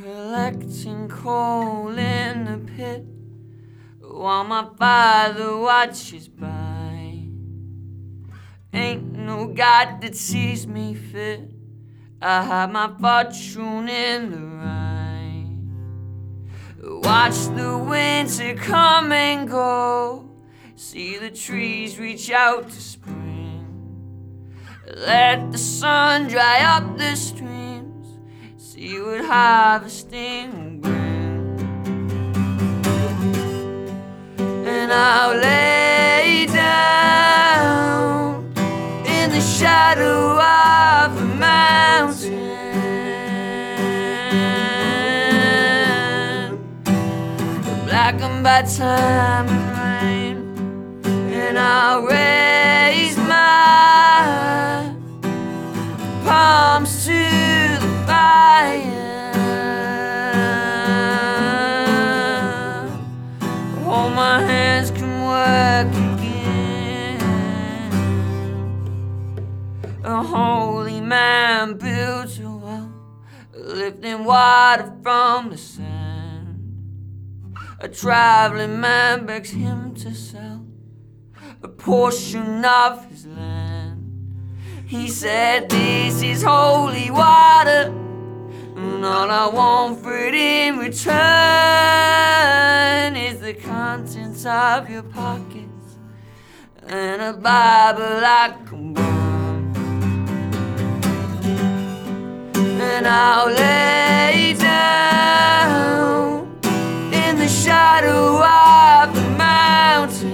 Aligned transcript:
collecting 0.00 1.08
coal 1.08 1.88
in 1.98 2.44
the 2.44 2.58
pit 2.76 3.04
while 4.00 4.44
my 4.44 4.64
father 4.78 5.56
watches 5.56 6.28
by. 6.28 7.24
Ain't 8.72 9.12
no 9.12 9.48
God 9.48 10.00
that 10.00 10.14
sees 10.14 10.68
me 10.68 10.94
fit. 10.94 11.50
I 12.22 12.44
have 12.44 12.70
my 12.70 12.92
fortune 13.00 13.88
in 13.88 14.30
the 14.30 14.38
Rhine. 14.38 15.68
Watch 16.80 17.46
the 17.56 17.76
winter 17.76 18.54
come 18.54 19.10
and 19.10 19.48
go. 19.48 20.30
See 20.76 21.18
the 21.18 21.30
trees 21.30 21.98
reach 21.98 22.30
out 22.30 22.70
to 22.70 22.80
spring. 22.80 23.66
Let 24.96 25.50
the 25.50 25.58
sun 25.58 26.28
dry 26.28 26.60
up 26.60 26.96
the 26.96 27.16
streams. 27.16 27.67
See 28.78 29.00
would 29.00 29.24
harvesting 29.24 30.52
will 30.54 30.78
bring. 30.82 31.58
And 34.38 34.92
I'll 34.92 35.36
lay 35.36 36.46
down 36.46 37.74
in 39.04 39.32
the 39.32 39.40
shadow 39.40 40.38
of 40.38 41.18
the 41.18 41.24
mountain. 41.24 42.38
Blackened 47.84 48.44
by 48.44 48.62
time 48.62 49.48
and 49.48 49.72
rain. 50.04 50.36
And 51.34 51.58
I'll 51.58 52.02
raise 52.02 53.16
my 53.16 54.94
palms 56.24 57.06
to 57.06 57.47
fire. 58.82 59.28
Hold 63.84 64.12
my 64.14 64.42
hands 64.42 64.90
can 64.90 65.22
work 65.22 65.92
again. 66.12 67.20
A 70.04 70.22
holy 70.22 71.00
man 71.00 71.74
builds 71.78 72.38
a 72.40 72.50
well, 72.50 72.92
lifting 73.52 74.24
water 74.24 74.92
from 75.02 75.50
the 75.50 75.58
sand. 75.58 75.96
A 77.80 77.88
traveling 77.88 78.80
man 78.80 79.26
begs 79.26 79.50
him 79.50 79.94
to 79.94 80.14
sell 80.14 80.64
a 81.62 81.68
portion 81.68 82.64
of 82.64 83.04
his 83.06 83.26
land. 83.26 83.78
He 84.86 85.08
said, 85.08 85.68
This 85.68 86.22
is 86.22 86.42
holy 86.42 87.10
water, 87.10 87.92
all 89.08 89.30
I 89.30 89.48
want 89.48 90.02
for 90.02 90.14
it 90.14 90.34
in 90.34 90.76
return 90.76 91.16
is 93.16 93.40
the 93.40 93.54
contents 93.54 94.44
of 94.44 94.90
your 94.90 95.02
pockets 95.02 95.96
and 96.86 97.22
a 97.22 97.32
Bible 97.32 98.20
I 98.42 98.54
can 98.66 98.92
burn. 98.92 99.74
And 102.90 103.06
I'll 103.06 103.46
lay 103.46 104.54
down 104.58 106.58
in 107.22 107.38
the 107.38 107.48
shadow 107.48 108.42
of 108.44 109.14
the 109.14 109.22
mountain 109.46 110.28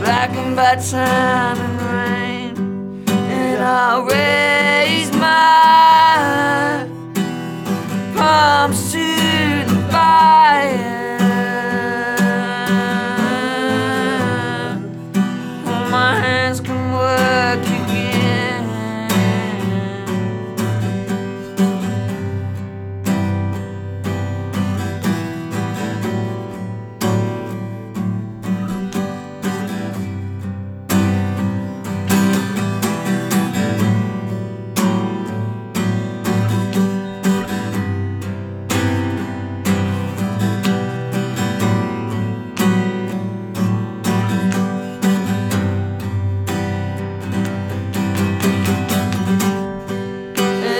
blackened 0.00 0.56
by 0.56 0.76
time 0.76 1.83
and 4.02 4.33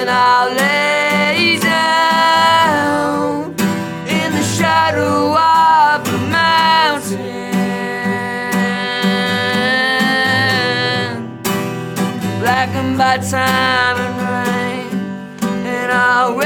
and 0.07 0.13
I'll 0.13 0.53
lay 0.53 1.59
down 1.59 3.55
in 4.07 4.33
the 4.33 4.43
shadow 4.43 5.33
of 5.35 6.05
the 6.05 6.19
mountain, 6.29 7.55
blackened 12.39 12.99
by 12.99 13.17
time 13.17 13.97
and 14.07 14.17
rain, 14.29 14.93
and 15.65 15.91
I'll 15.91 16.37